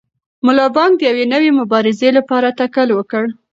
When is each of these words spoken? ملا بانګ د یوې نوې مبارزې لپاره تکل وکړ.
ملا 0.45 0.65
بانګ 0.75 0.93
د 0.97 1.01
یوې 1.09 1.25
نوې 1.33 1.49
مبارزې 1.59 2.09
لپاره 2.17 2.47
تکل 2.59 2.89
وکړ. 2.93 3.23